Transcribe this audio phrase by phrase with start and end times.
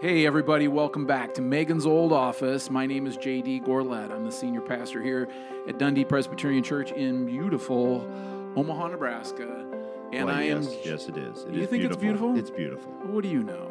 [0.00, 2.70] Hey, everybody, welcome back to Megan's Old Office.
[2.70, 4.12] My name is JD Gorlet.
[4.12, 5.28] I'm the senior pastor here
[5.66, 8.08] at Dundee Presbyterian Church in beautiful
[8.56, 9.66] Omaha, Nebraska.
[10.12, 10.62] And Why, I am.
[10.62, 11.42] yes, yes, it is.
[11.44, 12.38] It You is think it's beautiful?
[12.38, 12.92] It's beautiful.
[13.06, 13.68] What do you know?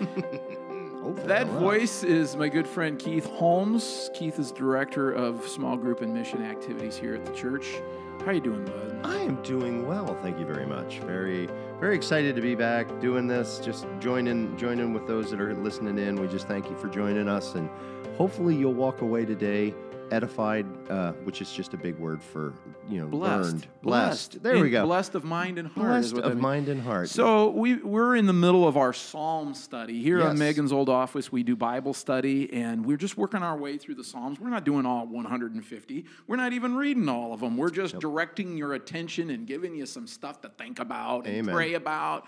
[1.02, 4.10] Hopefully That voice is my good friend Keith Holmes.
[4.12, 7.76] Keith is director of small group and mission activities here at the church.
[8.20, 9.00] How are you doing, bud?
[9.02, 10.98] I am doing well, thank you very much.
[10.98, 11.48] Very,
[11.80, 13.58] very excited to be back doing this.
[13.58, 16.20] Just joining, joining with those that are listening in.
[16.20, 17.70] We just thank you for joining us, and
[18.18, 19.74] hopefully you'll walk away today
[20.10, 22.52] edified, uh, which is just a big word for
[22.88, 23.42] you know Blessed.
[23.52, 24.42] learned, blessed.
[24.42, 24.84] There In- we go.
[24.84, 25.88] Blessed of mind and heart.
[25.88, 27.08] Blessed of mind and heart.
[27.08, 30.38] So we we're in the middle of our Psalm study here on Yes.
[30.38, 31.30] Megan's old office.
[31.32, 34.40] We do Bible study, and we're just working our way through the Psalms.
[34.40, 36.04] We're not doing all 150.
[36.26, 37.56] We're not even reading all of them.
[37.56, 41.54] We're just directing your attention and giving you some stuff to think about and Amen.
[41.54, 42.26] pray about.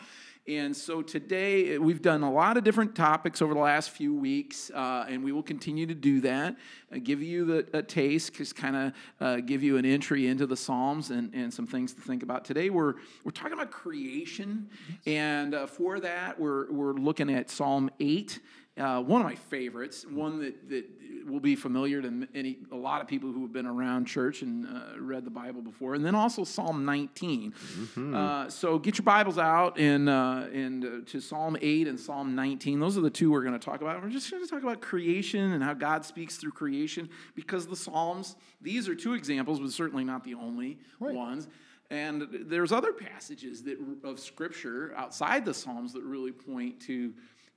[0.49, 4.73] And so today we've done a lot of different topics over the last few weeks,
[4.75, 6.57] uh, and we will continue to do that.
[6.93, 10.45] Uh, give you the, a taste, just kind of uh, give you an entry into
[10.45, 12.45] the Psalms and, and some things to think about.
[12.45, 14.69] Today we're we're talking about creation,
[15.07, 18.41] and uh, for that we're we're looking at Psalm eight.
[18.77, 20.87] Uh, one of my favorites, one that, that
[21.27, 24.67] will be familiar to any a lot of people who have been around church and
[24.67, 27.55] uh, read the Bible before, and then also Psalm 19.
[28.15, 32.35] Uh, so get your Bibles out and uh, and uh, to Psalm 8 and Psalm
[32.35, 32.81] 19.
[32.81, 34.03] Those are the two we're going to talk about.
[34.03, 37.77] We're just going to talk about creation and how God speaks through creation because the
[37.77, 38.37] Psalms.
[38.61, 40.79] These are two examples, but certainly not the only
[41.15, 41.49] ones.
[41.93, 47.13] And there's other passages that of Scripture outside the Psalms that really point to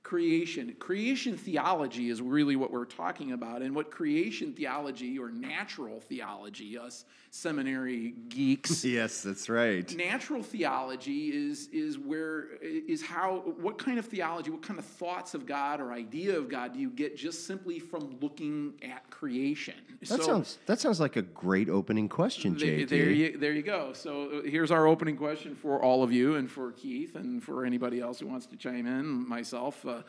[0.06, 0.72] creation.
[0.78, 3.60] Creation theology is really what we're talking about.
[3.60, 7.04] And what creation theology or natural theology, us
[7.36, 9.94] seminary geeks, yes, that's right.
[9.96, 15.34] natural theology is is where is how what kind of theology, what kind of thoughts
[15.34, 19.74] of God or idea of God do you get just simply from looking at creation?
[20.08, 22.88] That sounds that sounds like a great opening question, JT.
[22.88, 23.92] there you, there you go.
[23.92, 27.64] So uh, here's our opening question for all of you and for Keith and for
[27.64, 30.02] anybody else who wants to chime in, myself, uh,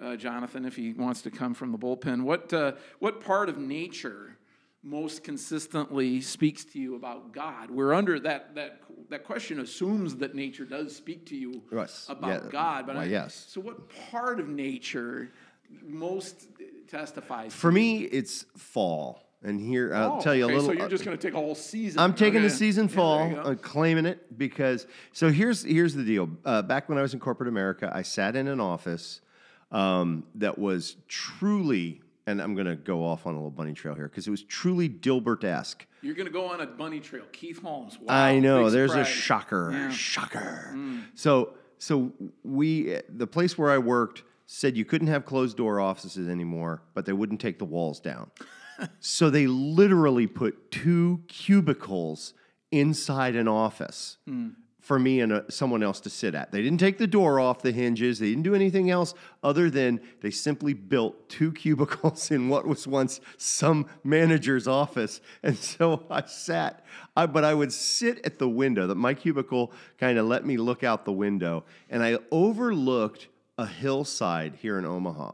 [0.00, 2.22] uh, Jonathan, if he wants to come from the bullpen.
[2.22, 4.36] What, uh, what part of nature
[4.82, 7.70] most consistently speaks to you about God?
[7.70, 8.80] We're under that, that,
[9.10, 12.06] that question assumes that nature does speak to you Yes.
[12.08, 12.50] about Yeah.
[12.50, 12.86] God.
[12.86, 13.34] But Why, I- yes.
[13.48, 15.30] So what part of nature
[15.82, 16.48] most
[16.88, 20.70] testifies For me, it's fall, and here I'll Oh, tell you okay, a little.
[20.70, 22.00] So you're just going to take a whole season.
[22.00, 23.42] I'm taking the season fall, there you go.
[23.42, 24.86] uh, claiming it because.
[25.12, 26.28] So here's here's the deal.
[26.44, 29.20] Uh, back when I was in corporate America, I sat in an office
[29.70, 33.94] um, that was truly, and I'm going to go off on a little bunny trail
[33.94, 35.86] here because it was truly Dilbert-esque.
[36.02, 37.24] You're going to go on a bunny trail.
[37.32, 37.98] Keith Holmes.
[38.00, 38.70] Wow, I know.
[38.70, 39.70] There's a shocker.
[39.72, 39.88] Yeah.
[39.88, 39.92] Mm.
[39.92, 40.76] Shocker.
[41.14, 42.12] So so
[42.44, 47.06] we the place where I worked said you couldn't have closed door offices anymore, but
[47.06, 48.30] they wouldn't take the walls down.
[49.00, 52.34] so they literally put two cubicles
[52.70, 54.18] inside an office.
[54.28, 54.54] Mm.
[54.80, 56.52] For me and uh someone else to sit at.
[56.52, 58.18] They didn't take the door off the hinges.
[58.18, 62.86] They didn't do anything else other than they simply built two cubicles in what was
[62.86, 65.20] once some manager's office.
[65.42, 66.84] And so I sat,
[67.16, 68.86] I, but I would sit at the window.
[68.86, 73.66] That my cubicle kind of let me look out the window, and I overlooked a
[73.66, 75.32] hillside here in Omaha.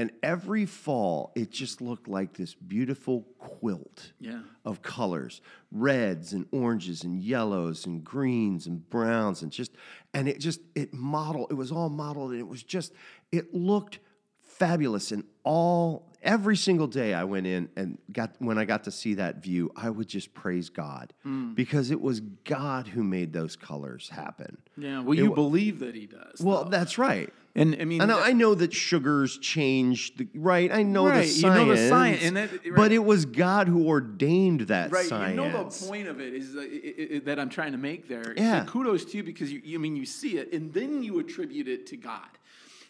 [0.00, 4.40] And every fall, it just looked like this beautiful quilt Yeah.
[4.64, 9.72] of colors reds and oranges and yellows and greens and browns and just
[10.14, 12.92] and it just it modeled it was all modeled and it was just
[13.30, 13.98] it looked
[14.40, 18.90] fabulous and all every single day I went in and got when I got to
[18.90, 21.54] see that view I would just praise God Hmm.
[21.54, 24.58] because it was God who made those colors happen.
[24.76, 25.00] Yeah.
[25.02, 26.40] Well, you believe that he does.
[26.40, 26.70] Well, though.
[26.70, 27.32] that's right.
[27.54, 30.70] And I mean, And I know that sugars change, the, right?
[30.70, 31.56] I know Right, the you science.
[31.56, 35.06] know the science, and that- But it was God who ordained that right.
[35.06, 35.30] science.
[35.30, 37.78] You know the point of it is uh, that, i- i- that I'm trying to
[37.78, 38.34] make there.
[38.36, 38.64] Yeah.
[38.64, 41.18] So kudos to you because you, you I mean you see it and then you
[41.18, 42.28] attribute it to God.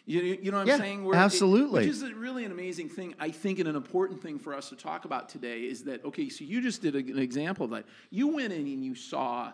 [0.05, 1.05] You, you know what I'm saying?
[1.05, 1.81] Where absolutely.
[1.81, 3.13] which is really an amazing thing.
[3.19, 6.27] I think, and an important thing for us to talk about today is that okay.
[6.29, 7.85] So you just did a- an example of that.
[8.09, 9.53] You went in and you saw,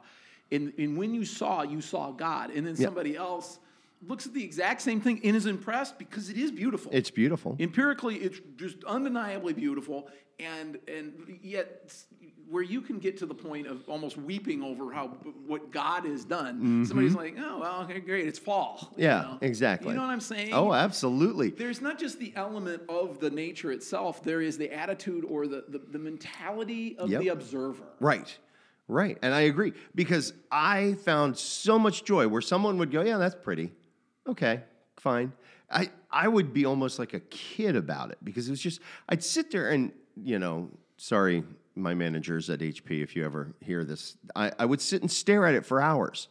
[0.52, 3.60] and, and when you saw, you saw God, and then somebody else
[4.06, 6.92] looks at the exact same thing and is impressed because it is beautiful.
[6.94, 7.56] It's beautiful.
[7.60, 10.08] Empirically, it's just undeniably beautiful,
[10.40, 11.94] and and yet
[12.50, 15.08] where you can get to the point of almost weeping over how
[15.48, 16.86] what God has done.
[16.86, 18.78] Somebody's like, oh well, okay, great, it's fall.
[18.82, 19.02] you Mm-hmm.
[19.02, 19.38] yeah, know?
[19.42, 19.90] exactly.
[19.90, 20.54] You know what I'm saying?
[20.54, 21.50] Oh, absolutely.
[21.50, 24.24] There's not just the element of the nature itself.
[24.24, 27.22] There is the attitude or the the, the mentality of Yep.
[27.22, 27.84] the observer.
[28.00, 28.38] Right.
[28.88, 29.18] Right.
[29.22, 33.36] And I agree because I found so much joy where someone would go, Yeah, that's
[33.36, 33.74] pretty.
[34.28, 34.62] Okay.
[34.98, 35.32] fine.
[35.70, 38.80] I I would be almost like a kid about it because it was just
[39.10, 41.44] I'd sit there and you know, sorry,
[41.76, 45.46] my managers at HP, if you ever hear this, I, I would sit and stare
[45.46, 46.28] at it for hours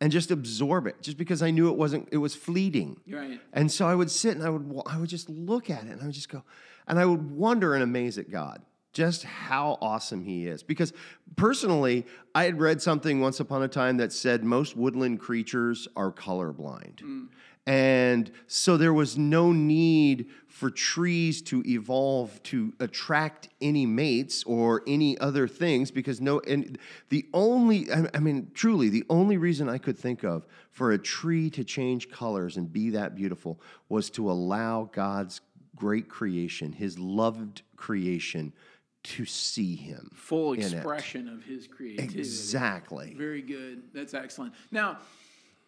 [0.00, 3.00] and just absorb it, just because I knew it wasn't it was fleeting.
[3.08, 3.40] Right.
[3.52, 6.00] And so I would sit and I would I would just look at it and
[6.00, 6.42] I would just go,
[6.88, 10.62] and I would wonder and amaze at God just how awesome He is.
[10.62, 10.92] Because
[11.36, 16.12] personally, I had read something once upon a time that said most woodland creatures are
[16.12, 17.00] colorblind.
[17.00, 17.24] Hmm.
[17.66, 24.82] And so there was no need for trees to evolve to attract any mates or
[24.86, 26.78] any other things because no, and
[27.10, 30.98] the only, I I mean, truly, the only reason I could think of for a
[30.98, 35.40] tree to change colors and be that beautiful was to allow God's
[35.76, 38.52] great creation, his loved creation,
[39.02, 40.10] to see him.
[40.14, 42.18] Full expression of his creativity.
[42.18, 43.14] Exactly.
[43.16, 43.82] Very good.
[43.94, 44.54] That's excellent.
[44.70, 44.98] Now,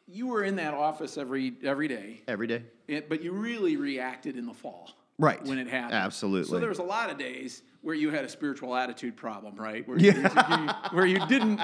[0.07, 2.65] you were in that office every every day, Every day.
[2.89, 4.91] it- but you really reacted in the fall.
[5.19, 5.43] Right.
[5.45, 5.93] When it happened.
[5.95, 6.51] Absolutely.
[6.51, 9.87] So there was a lot of days where you had a spiritual attitude problem, right?
[9.87, 10.13] Where, you,
[10.91, 11.61] where you didn't,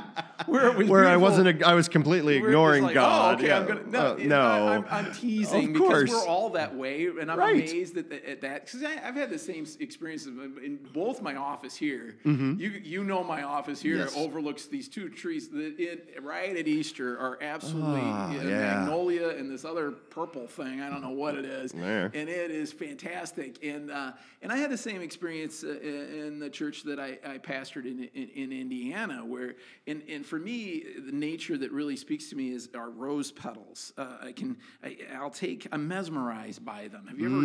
[0.53, 3.35] where Where I wasn't, I was completely ignoring like, God.
[3.35, 3.59] Oh, okay, Yeah.
[3.61, 4.27] I'm gonna no, Uh, no.
[4.27, 6.11] know, I'm, I'm teasing Of because course.
[6.11, 7.55] we're all that way, and I'm Right.
[7.71, 11.37] amazed at, the, at that because I've had the same experience in in both my
[11.37, 12.17] office here.
[12.25, 14.17] You you know my office here Mm-hmm.
[14.17, 14.17] Yes.
[14.17, 18.41] overlooks these two trees that it, right at Easter are absolutely uh, yeah.
[18.81, 20.81] magnolia and this other purple thing.
[20.81, 22.11] I don't know what it is, There.
[22.15, 23.63] and it is fantastic.
[23.65, 24.13] And uh,
[24.43, 28.09] and I had the same experience uh, in the church that I, I pastored in,
[28.15, 29.55] in in Indiana, where
[29.87, 33.93] and and for me the nature that really speaks to me is our rose petals.
[33.97, 37.07] Uh, I can I, I'll take I'm mesmerized by them.
[37.09, 37.41] Have you ever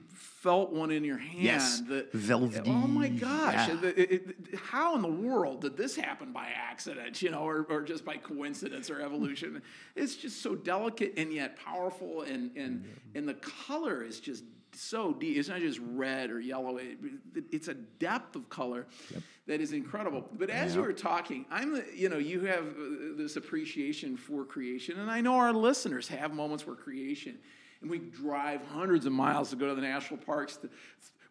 [0.00, 1.38] just felt one in your hand?
[1.38, 1.42] Mm.
[1.42, 1.80] Yes.
[1.88, 2.70] that- Velvety.
[2.70, 3.68] Oh my gosh!
[3.68, 3.80] Yeah.
[3.84, 4.12] It- it-
[4.52, 7.20] it- how in the world did this happen by accident?
[7.22, 9.62] You know, or, or just by coincidence or evolution?
[9.94, 12.84] It's just so delicate and yet powerful, and and
[13.14, 14.44] and the color is just
[14.80, 15.36] so deep.
[15.36, 16.76] It's not just red or yellow.
[16.78, 16.98] It,
[17.34, 18.86] it- it's a depth of color
[19.46, 20.28] that is incredible.
[20.32, 24.98] But as you were talking, I'm you know you have uh, this appreciation for creation,
[24.98, 27.38] and I know our listeners have moments where creation,
[27.80, 30.56] and we drive hundreds of miles to go to the national parks.
[30.58, 30.68] To,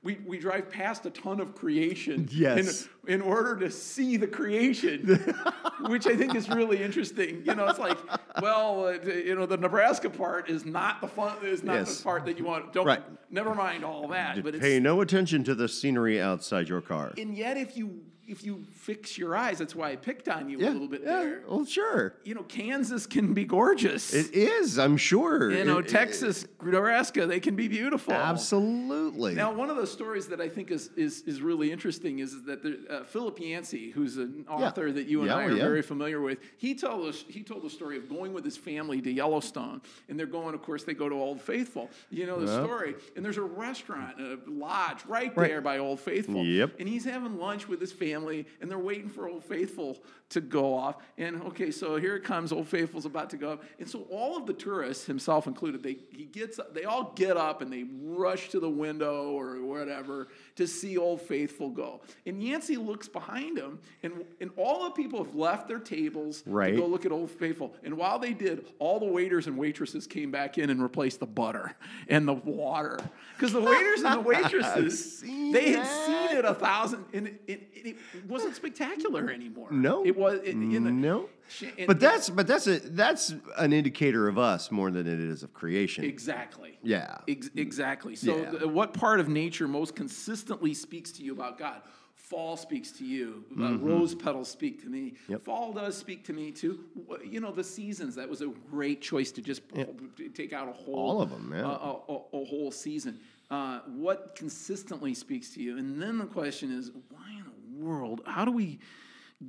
[0.05, 2.87] we, we drive past a ton of creation Yes.
[3.07, 5.35] in, in order to see the creation,
[5.87, 7.41] which I think is really interesting.
[7.43, 7.97] You know, it's like,
[8.39, 11.97] well, uh, you know, the Nebraska part is not the fun, is not Yes.
[11.97, 12.71] the part that you want.
[12.71, 13.01] Don't Right.
[13.31, 14.43] never mind all that.
[14.43, 17.11] But it's, Pay no attention to the scenery outside your car.
[17.17, 20.57] and yet if you if you fix your eyes, that's why I picked on you
[20.59, 21.19] a little bit yeah.
[21.19, 21.41] there.
[21.47, 22.15] Well, sure.
[22.23, 24.13] You know, Kansas can be gorgeous.
[24.13, 25.51] It is, I'm sure.
[25.51, 28.13] you know, It- it- Texas, Nebraska, they can be beautiful.
[28.13, 29.33] absolutely.
[29.35, 32.63] Now, one of the stories that I think is is, is really interesting is that
[32.63, 35.63] there, uh, Philip Yancey, who's an author that you and Yeah, I are yeah.
[35.63, 39.01] very familiar with, he told us he told the story of going with his family
[39.01, 40.53] to Yellowstone, and they're going.
[40.55, 41.89] Of course, they go to Old Faithful.
[42.09, 42.63] You know the Yeah.
[42.63, 45.49] story, and there's a restaurant, a lodge right, Right.
[45.49, 46.43] there by Old Faithful.
[46.45, 46.75] Yep.
[46.79, 49.97] And he's having lunch with his family, and they're waiting for Old Faithful
[50.29, 50.97] to go off.
[51.17, 52.51] And okay, so here it comes.
[52.51, 55.97] Old Faithful's about to go up, and so all of the tourists, himself included, they
[56.11, 60.65] he gets they all get up and they rush to the window or whatever to
[60.67, 62.01] see Old Faithful go.
[62.25, 66.71] And Yancey looks behind him, and and all the people have left their tables Right.
[66.71, 67.73] to go look at Old Faithful.
[67.83, 71.25] And while they did, all the waiters and waitresses came back in and replaced the
[71.25, 71.75] butter
[72.07, 72.99] and the water
[73.37, 76.05] because the waiters and the waitresses they had that.
[76.29, 77.39] seen it a thousand, and it,
[77.73, 79.67] it, it wasn't spectacular anymore.
[79.71, 80.05] No.
[80.05, 80.39] it was.
[80.43, 81.29] It, you know, no.
[81.47, 85.19] Sh- and- But that's but that's a that's an indicator of us more than it
[85.19, 86.03] is of creation.
[86.05, 86.77] exactly.
[86.83, 87.17] Yeah.
[87.27, 88.15] Ex- exactly.
[88.15, 88.51] So, Yeah.
[88.51, 91.81] th- what part of nature most consistently speaks to you about God?
[92.15, 93.43] Fall speaks to you.
[93.59, 95.11] Uh, rose petals speak to me.
[95.11, 95.31] Mm-hmm.
[95.33, 95.43] Yep.
[95.43, 96.79] Fall does speak to me too.
[97.23, 98.15] You know the seasons.
[98.15, 101.51] That was a great choice to just to take out a whole All of 'em,
[101.53, 101.61] yeah.
[101.65, 101.67] a,
[102.11, 103.19] a- a whole season.
[103.51, 105.77] Uh, what consistently speaks to you?
[105.77, 108.21] And then the question is, why in the world?
[108.25, 108.79] How do we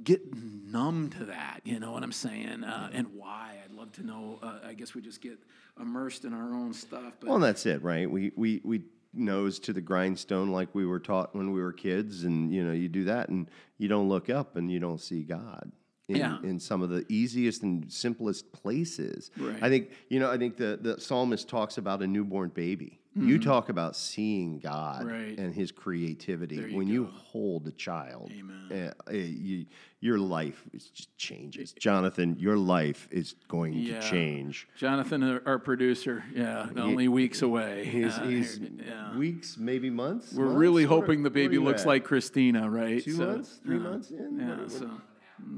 [0.05, 1.61] get numb to that?
[1.64, 2.64] You know what I'm saying?
[2.64, 3.59] Uh, and why?
[3.64, 4.38] I'd love to know.
[4.43, 5.38] Uh, I guess we just get
[5.81, 7.14] immersed in our own stuff.
[7.21, 8.11] But Well, that's it, right?
[8.11, 8.83] We we we
[9.14, 12.73] nose to the grindstone like we were taught when we were kids, and you know,
[12.73, 15.71] you do that, and you don't look up, and you don't see God.
[16.09, 16.38] In, Yeah.
[16.45, 19.33] in some of the easiest and simplest places.
[19.37, 19.61] Right.
[19.61, 23.00] I think, you know, I think the, the psalmist talks about a newborn baby.
[23.18, 25.08] You talk about seeing God Mm-hmm.
[25.11, 25.38] Right.
[25.38, 26.56] and his creativity.
[26.56, 28.92] You when you hold a child, Amen.
[29.08, 29.64] uh, uh, you,
[30.00, 31.73] your life is just changes.
[31.73, 34.00] Jonathan, your life is going Yeah.
[34.00, 34.68] to change.
[34.76, 37.87] Jonathan, our- our producer, yeah, only weeks away.
[37.87, 39.16] He's, Uh, he's yeah.
[39.16, 40.32] weeks, maybe months.
[40.35, 40.58] We're months?
[40.58, 41.87] really What are- hoping the baby looks at?
[41.88, 43.02] like Christina, right?
[43.02, 44.38] two So, months, three uh, months in.
[44.38, 44.49] Yeah.
[44.50, 44.90] What- what- So,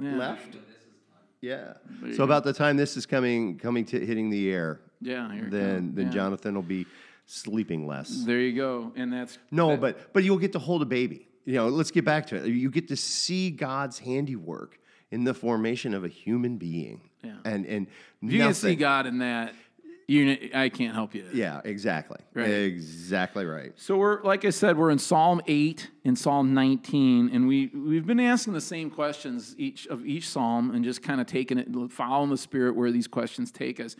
[0.00, 0.16] yeah.
[0.16, 0.56] left.
[1.40, 1.74] Yeah.
[2.04, 5.48] you So about the time this is coming coming to hitting the air, Yeah, here
[5.48, 6.12] then then Yeah.
[6.12, 6.84] Jonathan will be
[7.28, 8.24] sleeping less.
[8.24, 11.28] There you go, and that's No, that- but but you'll get to hold a baby.
[11.44, 12.46] You know, let's get back to it.
[12.48, 14.78] You get to see God's handiwork
[15.10, 17.00] in the formation of a human being.
[17.22, 17.36] Yeah.
[17.44, 17.86] And and
[18.20, 19.54] you can see God in that,
[20.10, 21.26] you I can't help you.
[21.34, 22.16] Yeah, exactly.
[22.32, 22.48] Right.
[22.48, 23.72] Exactly right.
[23.76, 28.06] So we're like I said, we're in Psalm eight and Psalm nineteen, and we we've
[28.06, 31.68] been asking the same questions each of each psalm, and just kind of taking it,
[31.92, 33.96] following the Spirit where these questions take us,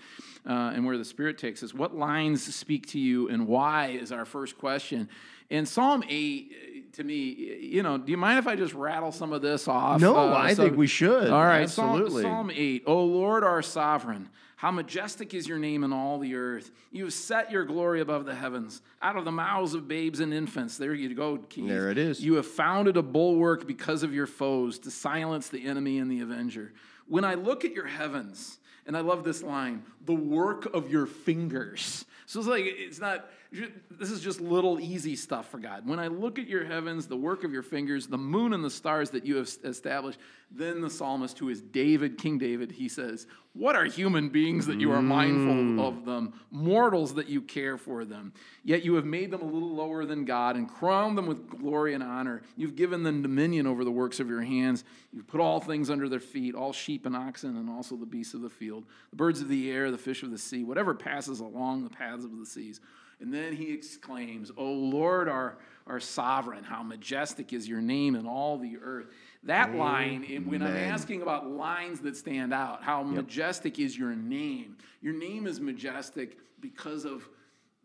[0.49, 1.75] uh, and where the Spirit takes us.
[1.75, 5.11] What lines speak to you, and why is our first question.
[5.51, 7.15] And Psalm eight, to me,
[7.61, 10.01] you know, do you mind if I just rattle some of this off?
[10.01, 11.29] No, Uh, I so- think we should.
[11.29, 12.23] All right, Psalm- Absolutely.
[12.23, 12.83] Psalm 8.
[12.87, 16.73] O Lord, our sovereign, how majestic is your name in all the earth.
[16.91, 18.83] You have set your glory above the heavens.
[19.01, 20.79] Out of the mouths of babes and infants.
[20.79, 21.69] There you go, Keith.
[21.69, 22.25] There it is.
[22.25, 26.23] You have founded a bulwark because of your foes to silence the enemy and the
[26.23, 26.73] avenger.
[27.07, 31.07] When I look at your heavens, and I love this line, the work of your
[31.07, 32.05] fingers.
[32.27, 35.89] So it's like, it's not, this is just little easy stuff for God.
[35.89, 38.71] When I look at your heavens, the work of your fingers, the moon and the
[38.71, 40.19] stars that you have established,
[40.51, 44.81] then the psalmist, who is David, King David, he says, What are human beings that
[44.81, 45.81] you are mindful mm.
[45.81, 48.35] of them, mortals that you care for them?
[48.65, 51.95] Yet you have made them a little lower than God and crowned them with glory
[51.95, 52.43] and honor.
[52.57, 54.85] You've given them dominion over the works of your hands.
[55.11, 58.35] You've put all things under their feet, all sheep and oxen, and also the beasts
[58.35, 61.41] of the field, the birds of the air, the fish of the sea, whatever passes
[61.41, 62.81] along the paths of the seas.
[63.21, 68.27] And then he exclaims, O Lord, our, our sovereign, how majestic is your name in
[68.27, 69.07] all the earth.
[69.45, 74.77] That line, when I'm asking about lines that stand out, how majestic is your name?
[75.01, 77.29] Your name is majestic because of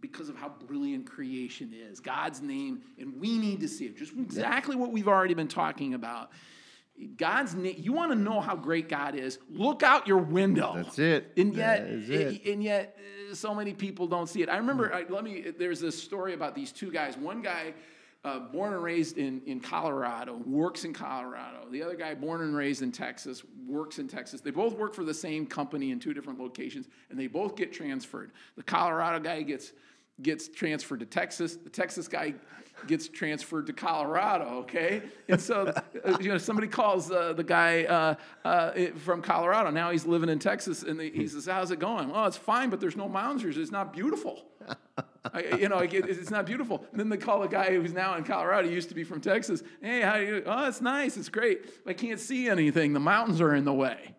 [0.04, 2.02] because of how brilliant creation is.
[2.02, 3.98] God's name, and we need to see it.
[3.98, 6.32] Just exactly what we've already been talking about.
[7.03, 10.74] God's name, you want to know how great God is, look out your window.
[10.75, 11.31] That's it.
[11.38, 12.45] And yet, it.
[12.45, 12.98] and yet,
[13.31, 14.50] uh, so many people don't see it.
[14.50, 14.93] I remember.
[14.93, 15.51] I, let me.
[15.57, 17.17] There's this story about these two guys.
[17.17, 17.74] One guy,
[18.24, 21.67] uh, born and raised in in Colorado, works in Colorado.
[21.72, 24.41] The other guy, born and raised in Texas, works in Texas.
[24.41, 27.74] They both work for the same company in two different locations, and they both get
[27.74, 28.31] transferred.
[28.55, 29.74] The Colorado guy gets
[30.22, 31.55] gets transferred to Texas.
[31.55, 32.36] The Texas guy
[32.88, 34.46] gets transferred to Colorado.
[34.62, 35.74] Okay, and so
[36.05, 38.15] uh, you know somebody calls uh, the guy uh,
[38.46, 39.70] uh, from Colorado.
[39.72, 42.79] Now he's living in Texas, and he says, "How's it going?" Well, it's fine, but
[42.79, 43.58] there's no mountains.
[43.58, 44.43] It's not beautiful.
[45.34, 46.86] I, you know, it- it's not beautiful.
[46.91, 49.22] And then they call the guy who's now in Colorado, he used to be from
[49.22, 49.63] Texas.
[49.82, 50.43] Hey, how you?
[50.46, 51.15] Oh, it's nice.
[51.17, 51.62] It's great.
[51.88, 52.91] I can't see anything.
[52.93, 54.13] The mountains are in the way.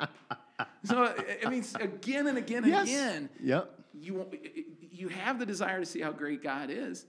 [0.85, 2.85] So I- I mean, again and again and Yes.
[2.89, 3.81] again Yep.
[3.99, 4.27] You
[4.91, 7.07] you have the desire to see how great God is.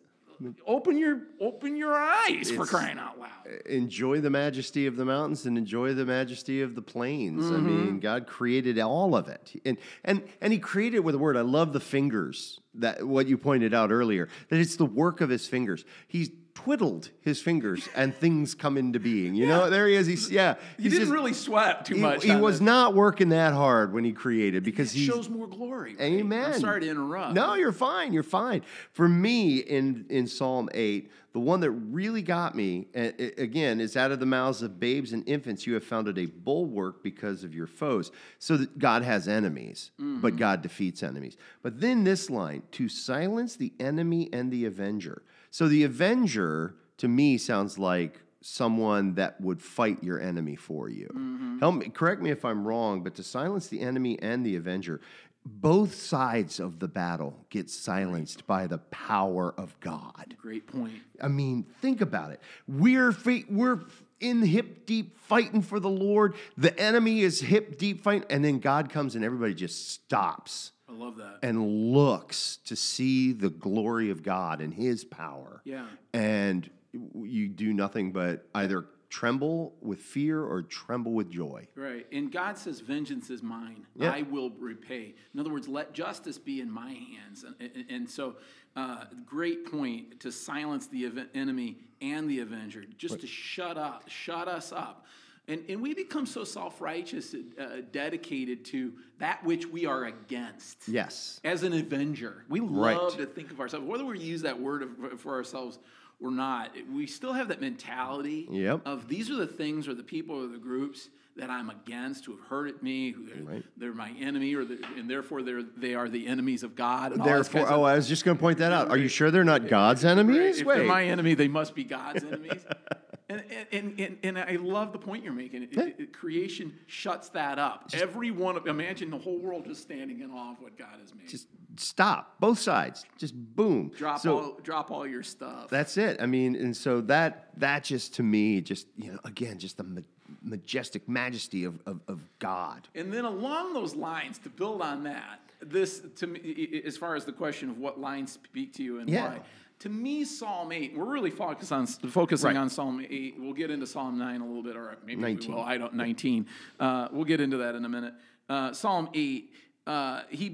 [0.68, 3.30] Open your open your eyes for crying out loud.
[3.68, 7.46] enjoy the majesty of the mountains and enjoy the majesty of the plains.
[7.46, 7.66] I Mm-hmm.
[7.86, 11.38] mean, God created all of it, and and and He created it with a word.
[11.38, 14.28] I love the fingers that what you pointed out earlier.
[14.50, 15.86] That it's the work of His fingers.
[16.10, 19.36] He's twiddled His fingers, and things come into being.
[19.36, 20.08] You know, there He is.
[20.08, 20.56] He's yeah.
[20.78, 22.24] He he's didn't just- really sweat too He, much.
[22.24, 22.66] he was this.
[22.66, 25.92] not working that hard when he created because It he shows more glory.
[25.96, 26.02] right?
[26.02, 26.54] Amen.
[26.54, 27.34] I'm sorry to interrupt.
[27.36, 28.14] No, you're fine.
[28.14, 28.64] You're fine.
[28.94, 34.12] For me, in in Psalm eight, the one that really got me, again, is out
[34.12, 35.68] of the mouths of babes and infants.
[35.68, 38.10] You have founded a bulwark because of your foes.
[38.40, 40.22] So that God has enemies, Mm-hmm.
[40.22, 41.36] but God defeats enemies.
[41.62, 45.22] But then this line: to silence the enemy and the avenger.
[45.56, 51.08] So the avenger, to me, sounds like someone that would fight your enemy for you.
[51.08, 51.60] Mm-hmm.
[51.60, 55.00] Help me, correct me if I'm wrong, but to silence the enemy and the avenger,
[55.46, 60.36] both sides of the battle get silenced by the power of God.
[60.42, 60.96] Great point.
[61.22, 62.42] I mean, think about it.
[62.68, 63.80] We're fi- we're
[64.20, 66.36] in hip deep fighting for the Lord.
[66.58, 70.94] The enemy is hip deep fighting, and then God comes and everybody just stops I
[70.94, 71.40] love that.
[71.42, 75.62] and looks to see the glory of God and His power.
[75.64, 75.88] Yeah.
[76.14, 81.68] And you do nothing but either tremble with fear or tremble with joy.
[81.76, 82.06] Right.
[82.12, 83.86] And God says, Vengeance is mine.
[83.96, 84.12] Yeah.
[84.12, 85.16] I will repay.
[85.34, 87.46] In other words, let justice be in my hands.
[87.60, 88.36] And, and, and so,
[88.76, 94.48] uh, great point to silence the enemy and the avenger, just to shut up, shut
[94.48, 95.06] us up.
[95.48, 100.88] And, and we become so self righteous, uh, dedicated to that which we are against.
[100.88, 101.40] Yes.
[101.44, 102.98] As an avenger, we Right.
[102.98, 105.78] love to think of ourselves, whether we use that word for ourselves
[106.20, 108.82] or not, we still have that mentality Yep.
[108.86, 112.32] of these are the things or the people or the groups that I'm against who
[112.38, 113.64] have hurted me, who Right.
[113.76, 117.12] they're my enemy, or the, and therefore they're they are the enemies of God.
[117.12, 118.90] And all this Therefore, kinds of- oh, I was just going to point that out.
[118.90, 120.62] Are you sure they're not God's enemies?
[120.62, 122.66] if they're my enemy, they must be God's enemies.
[123.28, 125.64] And, And, and, and, I love the point you're making.
[125.64, 127.90] It, it- it- creation shuts that up.
[127.94, 131.14] Every one of, imagine the whole world just standing in awe of what God has
[131.16, 131.28] made.
[131.28, 133.92] Just stop, both sides, just boom.
[133.98, 135.70] drop, So- all, drop all your stuff.
[135.70, 136.22] That's it.
[136.22, 139.84] I mean, and so that that just to me, just you know, again, just the
[139.84, 140.02] ma-
[140.44, 142.88] majestic majesty of, of, of God.
[142.96, 145.40] And then along those lines, to build on that,
[145.70, 149.10] this to me, as far as the question of what lines speak to you and
[149.10, 149.28] Yeah.
[149.30, 149.42] why,
[149.80, 150.96] to me, Psalm eight.
[150.96, 152.58] We're really focused on focusing Right.
[152.58, 153.36] on Psalm eight.
[153.38, 155.52] We'll get into Psalm nine a little bit, or maybe 19.
[155.52, 155.64] we will.
[155.64, 155.94] I don't.
[155.94, 156.48] Nineteen.
[156.80, 158.14] Uh, we'll get into that in a minute.
[158.50, 159.52] Uh, psalm eight.
[159.88, 160.50] Uh, he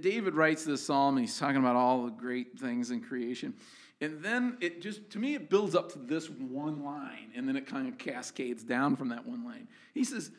[0.00, 3.54] David writes this psalm, and he's talking about all the great things in creation.
[4.00, 7.54] And then it just, to me, it builds up to this one line, and then
[7.56, 9.68] it kind of cascades down from that one line.
[9.94, 10.32] He says,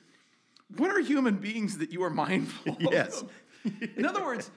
[0.76, 3.22] what are human beings that you are mindful Yes.
[3.22, 3.32] of?
[3.98, 4.52] In other words,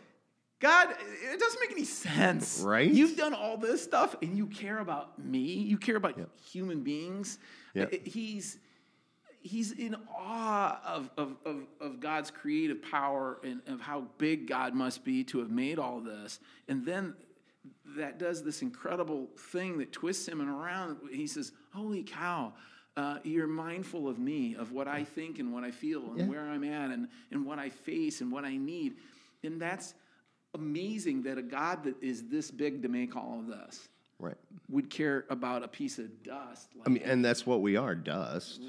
[0.58, 2.60] God, it doesn't make any sense.
[2.60, 2.90] Right?
[2.90, 5.40] You've done all this stuff and you care about me.
[5.40, 6.18] You care about
[6.50, 7.38] human beings.
[7.74, 8.06] Yep.
[8.06, 8.58] He's
[9.42, 14.74] he's in awe of, of, of, of God's creative power and of how big God
[14.74, 16.40] must be to have made all this.
[16.68, 17.14] And then
[17.96, 20.98] that does this incredible thing that twists him and around.
[21.12, 22.54] He says, Holy cow,
[22.96, 26.26] uh, you're mindful of me, of what I think and what I feel and Yeah.
[26.26, 28.94] where I'm at and, and what I face and what I need.
[29.44, 29.94] And that's
[30.54, 33.88] amazing that a God that is this big to make all of this
[34.18, 34.36] Right.
[34.70, 36.70] would care about a piece of dust.
[36.74, 38.62] Like I mean, and that's what we are, dust.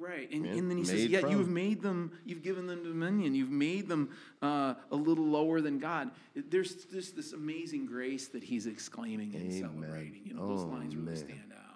[0.00, 2.12] Right, and, and then he says, made "Yeah, you have made them.
[2.24, 3.34] You've given them dominion.
[3.34, 8.44] You've made them uh, a little lower than God." There's just this amazing grace that
[8.44, 9.60] he's exclaiming and Amen.
[9.60, 10.22] celebrating.
[10.24, 11.16] You know, those Oh, lines really man.
[11.16, 11.67] stand out.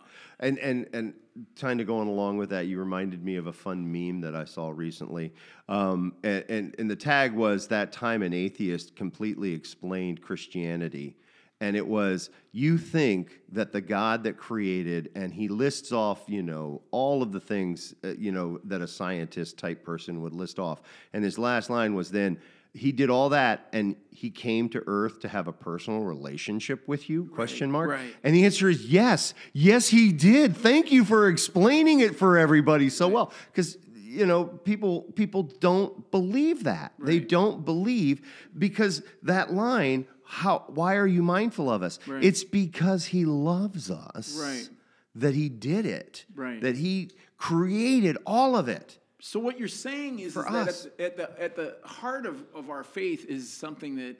[0.43, 1.15] And and and
[1.59, 4.45] kind of going along with that, you reminded me of a fun meme that I
[4.45, 5.33] saw recently.
[5.69, 11.17] Um, and, and and the tag was that time an atheist completely explained Christianity.
[11.61, 16.43] And it was, you think that the God that created, and he lists off, you
[16.43, 20.59] know, all of the things, uh, you know, that a scientist type person would list
[20.59, 20.83] off.
[21.13, 22.41] And his last line was then,
[22.75, 27.11] he did all that and he came to earth to have a personal relationship with
[27.11, 27.27] you?
[27.27, 27.91] Question mark.
[27.91, 28.15] right.
[28.23, 29.35] and the answer is yes.
[29.53, 30.57] Yes he did.
[30.57, 33.33] Thank you for explaining it for everybody so well.
[33.51, 36.93] Because you know people people don't believe that.
[36.99, 38.21] They don't believe
[38.57, 41.99] because that line how why are you mindful of us?
[42.07, 42.25] Right.
[42.25, 44.69] it's because he loves us Right.
[45.15, 46.61] that he did it Right.
[46.63, 51.05] that he created all of it So what you're saying is, is that at the,
[51.05, 54.17] at the at the heart of, of our faith is something that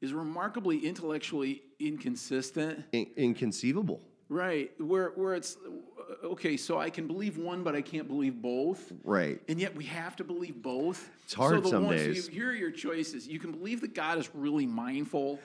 [0.00, 2.84] is remarkably intellectually inconsistent.
[2.92, 5.56] In- inconceivable Right, where where it's
[6.22, 6.56] okay.
[6.56, 8.92] So I can believe one, but I can't believe both.
[9.02, 11.10] right And yet we have to believe both.
[11.24, 12.28] It's hard so the some ones- days.
[12.28, 13.26] You, here are your choices.
[13.26, 15.40] You can believe that God is really mindful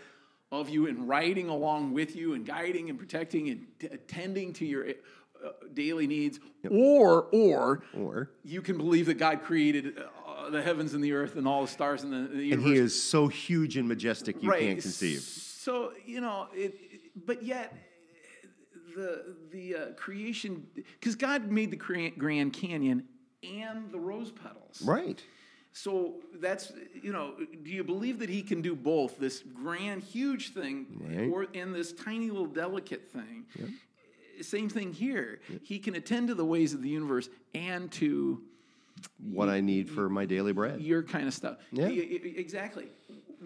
[0.52, 4.66] of you and riding along with you and guiding and protecting and t- attending to
[4.66, 4.86] your
[5.74, 11.04] daily needs, or or or you can believe that God created uh, the heavens and
[11.04, 13.88] the earth and all the stars and the, the and he is so huge and
[13.88, 16.76] majestic you can't conceive So you know, it,
[17.26, 17.74] but yet
[18.96, 20.66] the the uh, creation,
[21.00, 21.78] because God made the
[22.18, 23.04] Grand Canyon
[23.44, 24.82] and the rose petals.
[24.84, 25.24] right
[25.74, 30.54] So that's you know, do you believe that He can do both this grand, huge
[30.54, 31.30] thing, Right.
[31.32, 33.46] or in this tiny little delicate thing?
[34.42, 35.40] Same thing here.
[35.64, 38.42] He can attend to the ways of the universe and to
[39.32, 40.82] what I need for my daily bread.
[40.82, 41.58] your kind of stuff.
[41.72, 41.88] Yeah.
[41.88, 42.88] Y- y- exactly.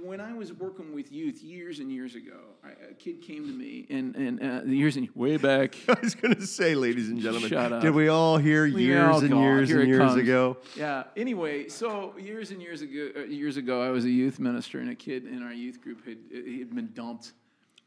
[0.01, 3.53] When I was working with youth years and years ago, I, a kid came to
[3.53, 5.73] me, and and uh, the years and way back.
[5.87, 7.81] I was going to say, ladies and gentlemen, Shut up.
[7.81, 10.15] did we all hear years Oh, and God, years here and years comes.
[10.21, 10.57] ago?
[10.75, 11.03] Yeah.
[11.15, 14.89] Anyway, so years and years ago, uh, years ago, I was a youth minister, and
[14.89, 17.31] a kid in our youth group had he had been dumped.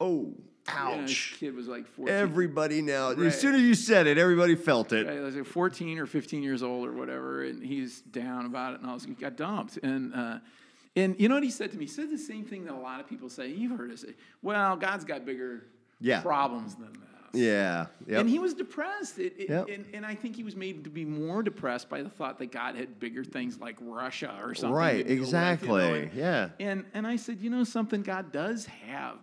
[0.01, 0.35] Oh,
[0.69, 1.37] Yeah, ouch.
[1.41, 2.15] kid was like fourteen.
[2.15, 3.27] Everybody now, Right.
[3.27, 5.07] as soon as you said it, everybody felt it.
[5.07, 8.75] Right, he was like 14 or 15 years old or whatever, and he's down about
[8.75, 9.79] it, and I was he got dumped.
[9.79, 10.39] And uh,
[10.95, 11.87] and you know what he said to me?
[11.87, 13.49] He said the same thing that a lot of people say.
[13.49, 15.65] You've heard us say, "Well, God's got bigger
[16.01, 16.21] Yeah.
[16.21, 17.87] problems than that." Yeah.
[18.07, 18.21] Yep.
[18.21, 19.19] And he was depressed.
[19.19, 19.69] It, it, Yep.
[19.69, 22.51] and, and I think he was made to be more depressed by the thought that
[22.53, 24.75] God had bigger things like Russia or something.
[24.75, 26.03] right, deal with, you know, exactly.
[26.05, 26.49] and- yeah.
[26.59, 29.17] and and I said, you know something, God does have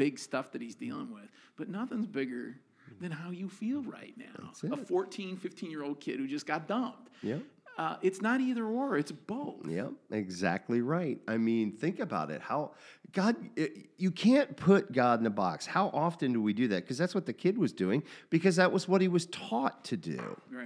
[0.00, 2.56] big stuff that he's dealing with, but nothing's bigger
[3.02, 4.50] than how you feel right now.
[4.70, 4.88] A it.
[4.88, 7.10] 14, 15 year old kid who just got dumped.
[7.22, 7.42] Yep.
[7.76, 9.66] Uh, it's not either or, it's both.
[9.66, 11.18] Yep, exactly right.
[11.28, 12.40] I mean, think about it.
[12.40, 12.72] How
[13.12, 15.66] God, it- you can't put God in a box.
[15.66, 16.82] How often do we do that?
[16.82, 19.98] Because that's what the kid was doing, because that was what he was taught to
[19.98, 20.18] do.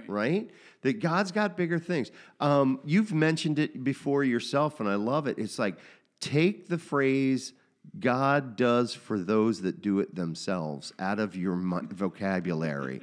[0.07, 0.49] Right.
[0.81, 2.09] That God's got bigger things.
[2.39, 5.37] Um, you've mentioned it before yourself, and I love it.
[5.37, 5.77] It's like
[6.21, 7.53] take the phrase,
[7.99, 13.01] God does for those that do it themselves out of your vocabulary.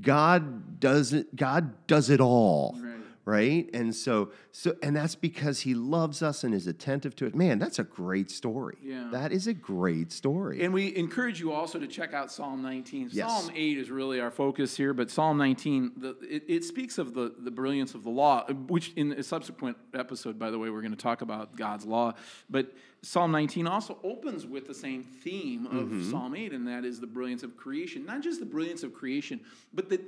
[0.00, 1.34] God does it.
[1.36, 2.76] God does it all.
[2.82, 2.92] Right.
[3.24, 3.70] Right.
[3.72, 7.36] And so, so, and that's because he loves us and is attentive to it.
[7.36, 8.78] Man, that's a great story.
[8.82, 9.10] Yeah.
[9.12, 10.64] That is a great story.
[10.64, 13.10] And we encourage you also to check out Psalm 19.
[13.12, 13.28] Yes.
[13.28, 17.14] Psalm 8 is really our focus here, but Psalm 19, the, it, it speaks of
[17.14, 20.82] the, the brilliance of the law, which in a subsequent episode, by the way, we're
[20.82, 22.14] going to talk about God's law.
[22.50, 26.10] But Psalm 19 also opens with the same theme of Mm-hmm.
[26.10, 28.06] Psalm 8, and that is the brilliance of creation.
[28.06, 29.40] Not just the brilliance of creation,
[29.74, 30.00] but the,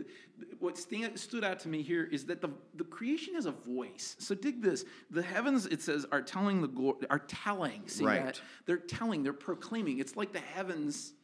[0.61, 4.14] what stand, stood out to me here is that the, the creation has a voice.
[4.20, 4.85] So dig this.
[5.11, 7.83] The heavens, it says, are telling the glory, are telling.
[7.88, 8.24] See Right.
[8.26, 8.40] that?
[8.66, 9.98] They're telling, they're proclaiming.
[9.98, 11.14] It's like the heavens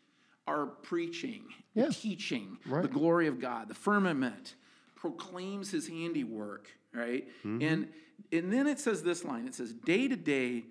[0.49, 1.91] are preaching, Yeah.
[1.93, 2.83] teaching Right.
[2.83, 3.69] the glory of God.
[3.69, 4.57] The firmament
[4.97, 7.29] proclaims his handiwork, right?
[7.45, 7.63] Mm-hmm.
[7.63, 7.89] And
[8.33, 9.47] and then it says this line.
[9.47, 10.65] It says, "Day to day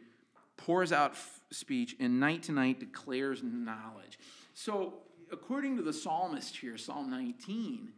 [0.65, 1.15] pours out
[1.51, 4.19] speech, and night to night declares knowledge."
[4.53, 7.93] So, according to the psalmist here, Psalm 19,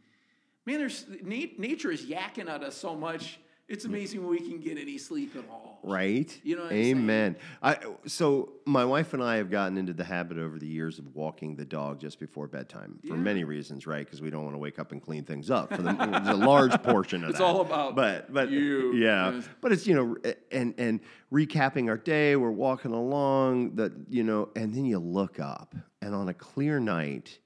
[0.65, 3.39] man, there's nat- nature is yakking at us so much.
[3.71, 5.79] It's amazing when we can get any sleep at all.
[5.81, 6.37] Right?
[6.43, 6.77] You know what I'm?
[6.77, 7.35] Amen.
[7.63, 11.15] I, so my wife and I have gotten into the habit over the years of
[11.15, 13.21] walking the dog just before bedtime for Yeah.
[13.21, 14.05] many reasons, right?
[14.05, 15.73] Because we don't want to wake up and clean things up.
[15.73, 17.31] For the, there's a large portion of it.
[17.31, 17.45] It's that.
[17.45, 18.93] all about but but you.
[18.93, 19.31] yeah.
[19.31, 19.49] Yes.
[19.61, 20.17] But it's you know
[20.51, 20.99] and and
[21.31, 22.35] recapping our day.
[22.35, 26.79] We're walking along that you know, and then you look up, and on a clear
[26.81, 27.39] night.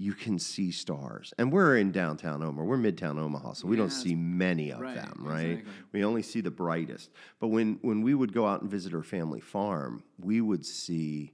[0.00, 2.62] You can see stars, and we're in downtown Omaha.
[2.62, 5.40] We're midtown Omaha, so we don't see many of Right, them, right?
[5.58, 5.72] exactly.
[5.92, 7.10] We only see the brightest.
[7.40, 11.32] But when, when we would go out and visit our family farm, we would see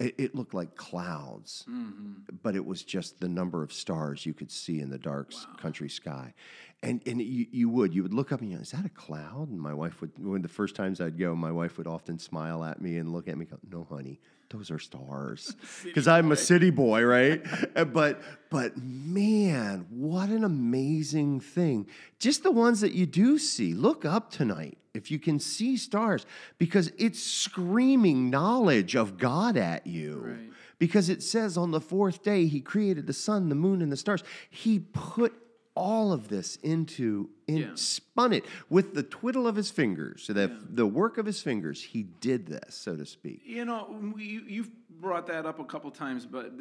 [0.00, 2.12] it, it looked like clouds, mm-hmm.
[2.42, 5.46] but it was just the number of stars you could see in the dark s-
[5.60, 6.32] country sky.
[6.80, 8.90] And, and you, you would, you would look up and you know, is that a
[8.90, 9.48] cloud?
[9.48, 12.62] And my wife would, when the first times I'd go, my wife would often smile
[12.62, 15.56] at me and look at me and go, no, honey, those are stars.
[15.84, 17.44] Because I'm a city boy, right?
[17.76, 21.86] Uh, but, but man, what an amazing thing.
[22.18, 23.72] Just the ones that you do see.
[23.72, 26.26] Look up tonight if you can see stars
[26.58, 30.22] because it's screaming knowledge of God at you.
[30.24, 30.50] Right.
[30.78, 33.96] Because it says on the fourth day, he created the sun, the moon, and the
[33.96, 34.22] stars.
[34.50, 35.34] He put
[35.78, 37.70] all of this into, in, Yeah.
[37.74, 40.24] spun it with the twiddle of his fingers.
[40.24, 43.42] So that the work of his fingers, he did this, so to speak.
[43.44, 46.52] You know, you- you've brought that up a couple times, but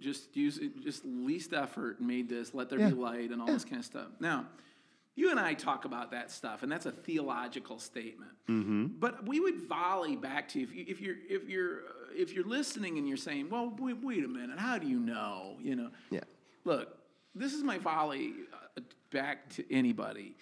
[0.00, 2.52] just use it, just least effort made this.
[2.52, 2.90] Let there Yeah.
[2.90, 4.08] be light and all this kind of stuff.
[4.18, 4.48] Now,
[5.14, 8.32] you and I talk about that stuff, and that's a theological statement.
[8.48, 8.86] Mm-hmm.
[8.98, 11.82] But we would volley back to you if, you, if you're if you're
[12.12, 15.56] if you're listening and you're saying, "Well, wait, wait a minute, how do you know?"
[15.62, 16.24] You know, Yeah.
[16.64, 16.96] look,
[17.34, 18.80] this is my volley uh,
[19.12, 20.36] back to anybody.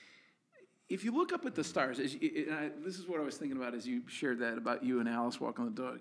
[0.89, 3.23] If you look up at the stars, as you, and I, this is what I
[3.23, 6.01] was thinking about as you shared that about you and Alice walking the dog.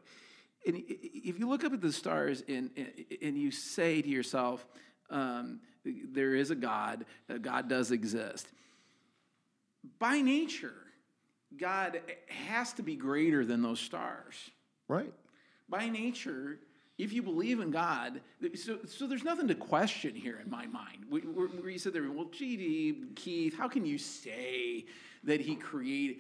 [0.66, 4.66] And if you look up at the stars and, and, and you say to yourself,
[5.10, 8.48] um, there is a God, uh, God does exist.
[10.00, 10.74] By nature,
[11.56, 14.36] God has to be greater than those stars
[14.90, 15.14] Right.
[15.70, 16.60] by nature,
[16.98, 18.22] if you believe in God,
[18.56, 21.06] so, so there's nothing to question here in my mind.
[21.10, 24.86] We- Where, you sit there, well, GD, Keith, how can you say
[25.24, 26.18] that he created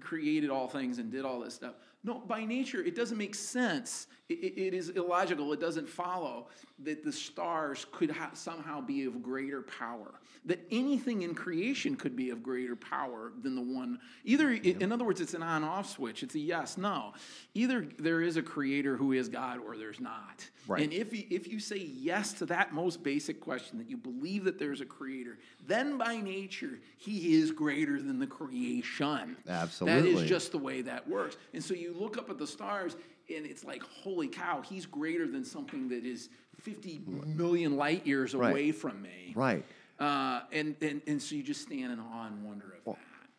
[0.00, 1.74] created all things and did all this stuff?
[2.04, 4.08] No, by nature, it doesn't make sense.
[4.28, 5.52] It, it- is illogical.
[5.52, 6.48] It doesn't follow
[6.80, 10.14] that the stars could ha- somehow be of greater power.
[10.44, 14.00] That anything in creation could be of greater power than the one.
[14.24, 16.24] Either, in other words, it's an on-off switch.
[16.24, 17.12] It's a yes, no.
[17.54, 20.48] Either there is a creator who is God, or there's not.
[20.66, 20.82] Right.
[20.82, 24.42] And if you, if you say yes to that most basic question, that you believe
[24.44, 29.36] that there's a creator, then by nature he is greater than the creation.
[29.48, 30.14] Absolutely.
[30.14, 31.36] is just the way that works.
[31.54, 32.96] And so you look up at the stars,
[33.34, 36.28] and it's like, holy cow, he's greater than something that is
[36.60, 38.50] 50 million light years Right.
[38.50, 39.32] away from me.
[39.34, 39.64] Right.
[39.98, 42.98] Uh, and, and, and so you just stand in awe and wonder of that.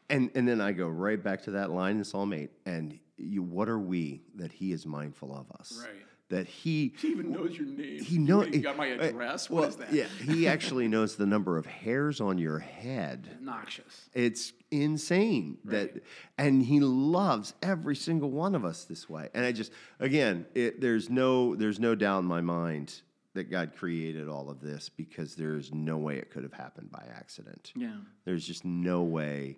[0.09, 2.49] And and then I go right back to that line in Psalm 8.
[2.65, 5.79] And you, what are we that he is mindful of us?
[5.81, 6.03] Right.
[6.29, 8.01] That he He even knows your name.
[8.01, 9.49] he knows You got my address?
[9.49, 9.93] What well, is that?
[9.93, 13.37] Yeah, he actually knows the number of hairs on your head.
[13.41, 14.09] Noxious.
[14.13, 16.03] It's insane that,
[16.37, 19.29] and he loves every single one of us this way.
[19.33, 23.01] And I just, again, it, there's no, there's no doubt in my mind
[23.33, 27.03] that God created all of this because there's no way it could have happened by
[27.15, 27.71] accident.
[27.75, 27.97] Yeah.
[28.25, 29.57] There's just no way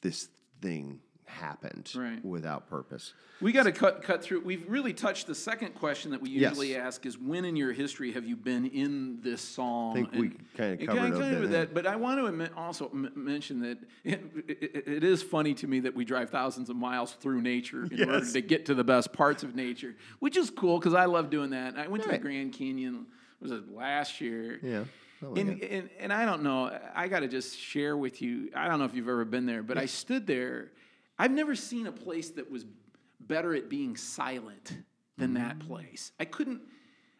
[0.00, 0.28] this
[0.60, 2.24] thing happened Right.
[2.24, 3.12] without purpose.
[3.40, 4.40] We got to cut cut through.
[4.40, 6.50] We've really touched the second question that we Yes.
[6.50, 9.92] usually ask is when in your history have you been in this psalm?
[9.92, 13.12] I think we kinda and covered a bit, that, but I want to also m-
[13.14, 17.12] mention that it, it- it is funny to me that we drive thousands of miles
[17.14, 20.78] through nature in order to get to the best parts of nature, which is cool
[20.78, 21.78] because I love doing that.
[21.78, 23.06] I went to the Grand Canyon
[23.40, 24.58] was it last year?
[24.62, 24.84] Yeah.
[25.20, 26.76] And, and, and I don't know.
[26.94, 28.50] I got to just share with you.
[28.54, 30.70] I don't know if you've ever been there, but I stood there.
[31.18, 32.64] I've never seen a place that was
[33.20, 34.76] better at being silent
[35.16, 35.66] than that Mm.
[35.66, 36.12] place.
[36.20, 36.62] I couldn't.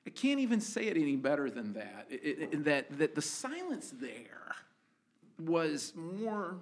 [0.06, 2.06] I can't even say it any better than that.
[2.08, 4.54] It- it- that that the silence there
[5.38, 6.58] was more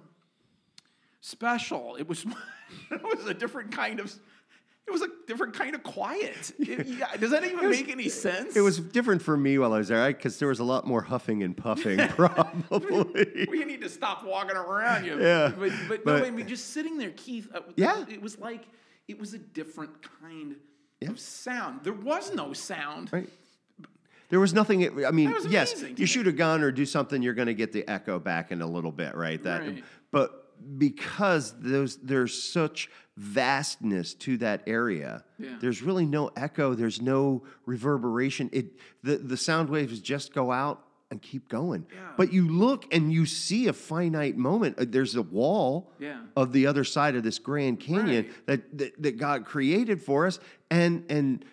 [1.21, 1.95] special.
[1.95, 2.25] It was
[2.91, 4.13] it was a different kind of.
[4.87, 6.53] It was a different kind of quiet.
[6.59, 8.55] It- yeah, does that even make any sense?
[8.55, 11.01] It was different for me while I was there because there was a lot more
[11.01, 13.47] huffing and puffing, probably.
[13.51, 15.05] we need to stop walking around.
[15.05, 17.49] You, Yeah, but but, but- no, I mean, just sitting there, Keith.
[17.53, 18.05] Uh, Yeah.
[18.09, 18.63] it was like
[19.07, 20.55] it was a different kind
[21.01, 21.09] Yeah.
[21.11, 21.81] of sound.
[21.83, 23.11] There was no sound.
[23.11, 23.29] Right.
[24.29, 25.05] There was nothing.
[25.05, 27.87] I mean, yes, you shoot a gun or do something, you're going to get the
[27.87, 29.41] echo back in a little bit, right?
[29.43, 29.83] That, Right.
[30.11, 30.46] but
[30.77, 35.57] because those there's such vastness to that area, Yeah.
[35.59, 36.73] there's really no echo.
[36.73, 38.49] There's no reverberation.
[38.53, 41.85] It the the sound waves just go out and keep going.
[41.93, 41.99] Yeah.
[42.17, 44.77] But you look and you see a finite moment.
[44.77, 46.19] Uh, There's a wall Yeah.
[46.35, 48.45] of the other side of this Grand Canyon Right.
[48.47, 50.39] that, that that God created for us,
[50.69, 51.45] and and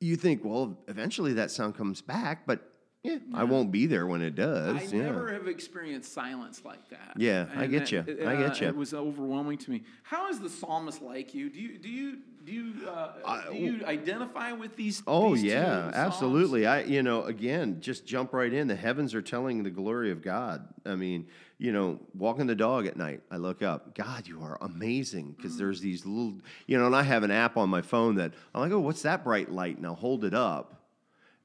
[0.00, 2.69] you think, well, eventually that sound comes back, but
[3.02, 4.76] yeah, I won't be there when it does.
[4.76, 5.04] I yeah.
[5.04, 7.14] never have experienced silence like that.
[7.16, 8.00] Yeah, I And get that- you.
[8.28, 8.68] I get uh, you.
[8.68, 9.82] It was overwhelming to me.
[10.02, 11.48] How is the psalmist like you?
[11.48, 15.02] Do you do you do you uh, do you identify with these?
[15.06, 16.66] Oh these yeah, absolutely.
[16.66, 18.68] I you know again just jump right in.
[18.68, 20.66] The heavens are telling the glory of God.
[20.84, 21.26] I mean,
[21.58, 23.94] you know, walking the dog at night, I look up.
[23.94, 25.58] God, you are amazing because Mm.
[25.58, 26.34] there's these little,
[26.66, 29.02] you know, and I have an app on my phone that I'm like, oh, what's
[29.02, 29.76] that bright light?
[29.76, 30.79] And I'll hold it up.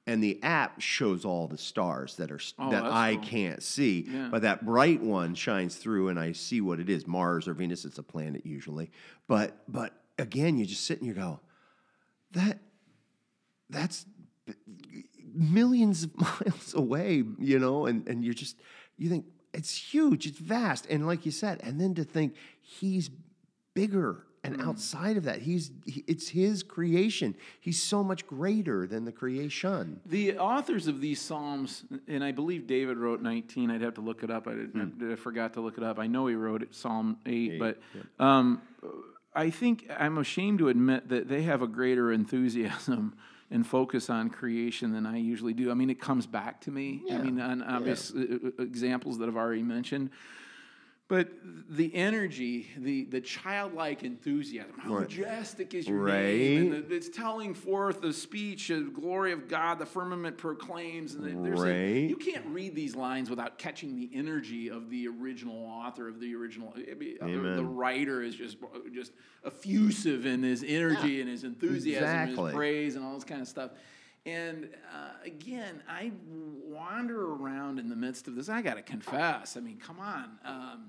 [0.07, 3.23] And the app shows all the stars that are Oh, that I cool.
[3.25, 4.27] can't see, Yeah.
[4.29, 7.07] but that bright one shines through, and I see what it is.
[7.07, 8.91] Mars or Venus, it's a planet usually.
[9.27, 11.39] But but again, you just sit and you go,
[12.31, 12.59] that
[13.69, 14.05] that's
[15.33, 18.57] millions of miles away, you know, and, and you're just,
[18.97, 20.85] you think it's huge, it's vast.
[20.89, 23.09] And like you said, and then to think he's
[23.73, 27.35] bigger and outside of that, he's, he, it's his creation.
[27.59, 29.99] He's so much greater than the creation.
[30.05, 33.71] The authors of these psalms, and I believe David wrote 19.
[33.71, 34.47] I'd have to look it up.
[34.47, 35.99] I, did, I forgot to look it up.
[35.99, 37.79] I know he wrote it, Psalm 8, but
[38.19, 38.61] um,
[39.33, 43.15] I think I'm ashamed to admit that they have a greater enthusiasm
[43.51, 45.69] and focus on creation than I usually do.
[45.69, 47.03] I mean, it comes back to me.
[47.11, 50.09] I mean, on obvious uh, uh, examples that I've already mentioned.
[51.07, 51.29] But
[51.69, 57.53] the energy, the the childlike enthusiasm, how majestic is your name, and the, it's telling
[57.53, 61.13] forth the speech, the glory of God, the firmament proclaims.
[61.13, 61.63] And the- there's a,
[62.07, 66.33] you can't read these lines without catching the energy of the original author of the
[66.35, 66.73] original.
[66.75, 68.57] Uh, the, writer is just
[68.91, 69.11] just
[69.45, 73.47] effusive in his energy and his enthusiasm, and his praise, and all this kind of
[73.47, 73.71] stuff.
[74.25, 78.49] And uh, again, I wander around in the midst of this.
[78.49, 79.55] I got to confess.
[79.55, 80.31] I mean, come on.
[80.43, 80.85] Um,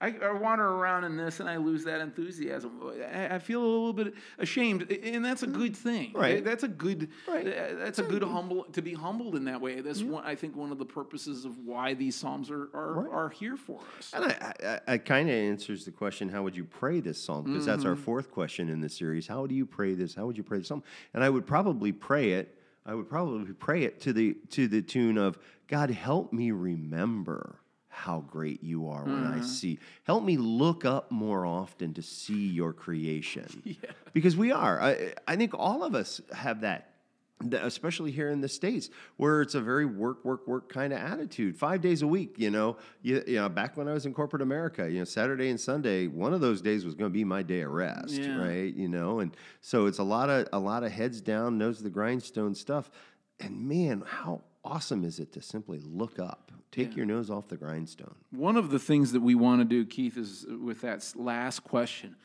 [0.00, 2.80] I, I wander around in this and I lose that enthusiasm.
[3.12, 6.12] I, I feel a little bit ashamed, and that's a good thing.
[6.14, 6.44] Right.
[6.44, 7.08] That's a good.
[7.26, 7.44] Right.
[7.48, 9.80] uh, That's a good humble to be humbled in that way.
[9.80, 10.22] That's one.
[10.24, 13.12] I think one of the purposes of why these psalms are are, Right.
[13.12, 14.12] are here for us.
[14.14, 14.52] And I,
[14.86, 17.44] I, I kind of answers the question, how would you pray this psalm?
[17.44, 19.26] Because that's our fourth question in the series.
[19.26, 20.14] How do you pray this?
[20.14, 20.84] How would you pray this psalm?
[21.12, 22.54] And I would probably pray it.
[22.88, 27.60] I would probably pray it to the to the tune of God, help me remember
[27.88, 29.42] how great you are when I mm-hmm.
[29.42, 29.78] see.
[30.04, 33.76] Help me look up more often to see your creation.
[34.14, 34.80] Because we are.
[34.80, 36.97] I, I think all of us have that th-
[37.52, 41.56] especially here in the states where it's a very work work work kind of attitude.
[41.56, 42.76] Five days a week you know?
[43.02, 46.08] You, you know back when i was in corporate america you know saturday and sunday
[46.08, 48.36] one of those days was going to be my day of rest Yeah.
[48.38, 48.74] right?
[48.74, 49.20] You know?
[49.20, 52.54] And so it's a lot of a lot of heads down nose to the grindstone
[52.54, 52.90] stuff.
[53.40, 57.56] And man how awesome is it to simply look up take your nose off the
[57.56, 58.14] grindstone?
[58.30, 62.16] One of the things that we want to do, Keith, is with that last question.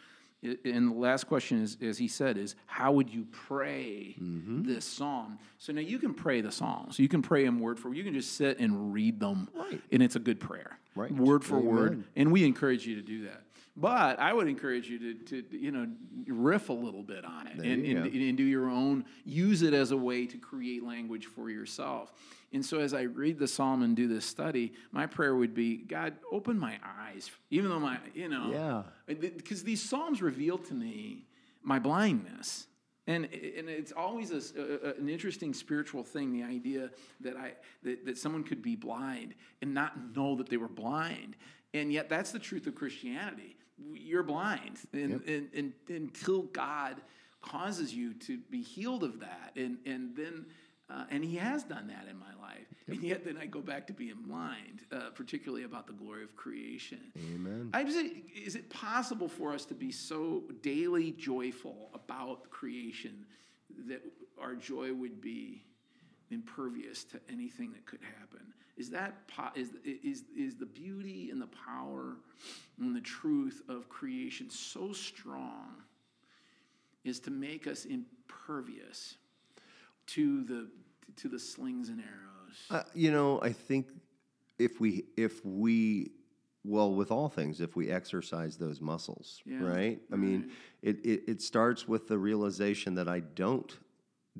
[0.65, 4.63] And the last question is, as he said, is how would you pray Mm-hmm.
[4.63, 5.39] this psalm?
[5.57, 6.99] So now you can pray the psalms.
[6.99, 7.97] You can pray them word for word.
[7.97, 9.81] You can just sit and read them, Right.
[9.91, 11.11] and it's a good prayer, Right.
[11.11, 12.03] word for word.
[12.15, 13.41] And we encourage you to do that.
[13.75, 15.87] But I would encourage you to, to you know,
[16.27, 19.89] riff a little bit on it and, and, and do your own, use it as
[19.91, 22.13] a way to create language for yourself.
[22.53, 25.77] And so as I read the psalm and do this study, my prayer would be,
[25.77, 29.15] God, open my eyes, even though my, you know, Yeah.
[29.17, 31.25] because these psalms reveal to me
[31.63, 32.67] my blindness.
[33.07, 38.05] And, and it's always a a- an interesting spiritual thing, the idea that, I, that,
[38.05, 41.35] that someone could be blind and not know that they were blind.
[41.73, 43.57] And yet, that's the truth of Christianity.
[43.93, 47.01] You're blind and, and, and, until God
[47.41, 49.51] causes you to be healed of that.
[49.57, 50.45] And, and then
[50.93, 52.67] Uh, and he has done that in my life.
[52.87, 56.35] And yet then I go back to being blind, uh, particularly about the glory of
[56.35, 56.99] creation.
[57.33, 57.69] Amen.
[57.73, 63.25] I was, is it possible for us to be so daily joyful about creation
[63.87, 64.01] that
[64.39, 65.63] our joy would be
[66.29, 68.53] impervious to anything that could happen?
[68.77, 72.17] Is that po- is, is, is the beauty and the power
[72.79, 75.73] and the truth of creation so strong
[77.03, 79.15] is to make us impervious
[80.05, 80.67] to the
[81.17, 82.57] to the slings and arrows?
[82.69, 83.87] Uh, you know, I think
[84.59, 86.11] if we if we
[86.63, 89.99] well with all things if we exercise those muscles Yeah, right?
[90.11, 93.77] I mean it, it it starts with the realization that i don't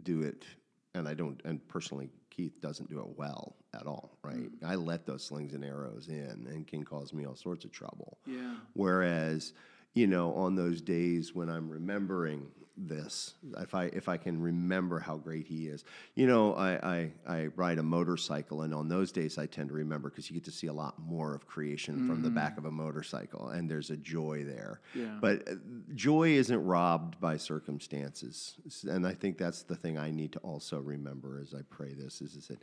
[0.03, 0.45] do it
[0.93, 4.49] and i don't and personally keith doesn't do it well at all right?
[4.65, 8.17] I let those slings and arrows in and can cause me all sorts of trouble.
[8.25, 8.55] Yeah.
[8.73, 9.53] Whereas,
[9.93, 14.99] you know, on those days when I'm remembering this, if I if I can remember
[14.99, 19.11] how great he is, you know, I I, I ride a motorcycle, and on those
[19.11, 22.07] days I tend to remember because you get to see a lot more of creation
[22.07, 24.81] from the back of a motorcycle, and there's a joy there.
[24.95, 25.17] Yeah.
[25.21, 25.55] But uh,
[25.93, 28.55] joy isn't robbed by circumstances,
[28.87, 32.21] and I think that's the thing I need to also remember as I pray this
[32.21, 32.59] is, is that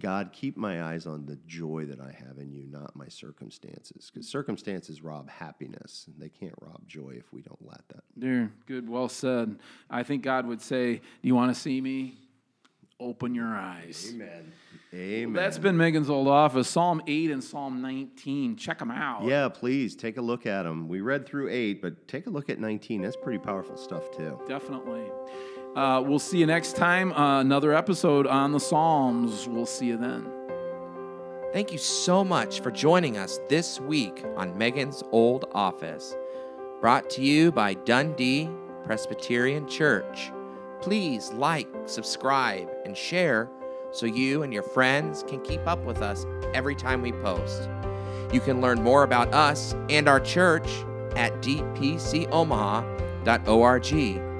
[0.00, 4.10] God keep my eyes on the joy that I have in you, not my circumstances,
[4.12, 8.02] because circumstances rob happiness, and they can't rob joy if we don't let that.
[8.16, 9.56] There, good, well said.
[9.88, 12.18] I think God would say, Do you want to see me?
[13.00, 14.12] Open your eyes.
[14.14, 14.52] Amen.
[14.94, 15.32] Amen.
[15.32, 18.54] That's been Megan's old office, Psalm 8 and Psalm 19.
[18.56, 19.24] Check them out.
[19.24, 20.88] yeah, please take a look at them.
[20.88, 23.02] We read through eight, but take a look at 19.
[23.02, 24.38] That's pretty powerful stuff, too.
[24.46, 25.02] Definitely.
[25.76, 27.12] Uh, we'll see you next time.
[27.12, 29.48] Uh, another episode on the Psalms.
[29.48, 30.30] We'll see you then.
[31.52, 36.16] Thank you so much for joining us this week on Megan's Old Office.
[36.80, 38.48] Brought to you by Dundee
[38.84, 40.32] Presbyterian Church.
[40.80, 43.50] Please like, subscribe, and share
[43.90, 47.68] so you and your friends can keep up with us every time we post.
[48.32, 50.68] You can learn more about us and our church
[51.16, 54.33] at dpcomaha.org.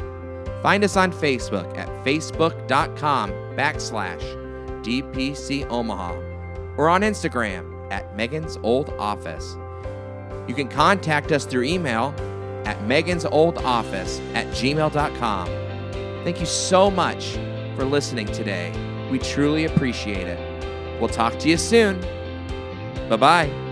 [0.65, 4.23] Find us on Facebook at facebook.com backslash
[4.83, 9.59] dpcomaha or on Instagram at Megan's Old Office.
[10.49, 12.15] You can contact us through email
[12.65, 15.47] at Megan's Old Office at gmail.com.
[16.25, 17.33] Thank you so much
[17.77, 18.73] for listening today.
[19.11, 20.99] We truly appreciate it.
[20.99, 22.01] We'll talk to you soon.
[23.11, 23.64] Bye bye.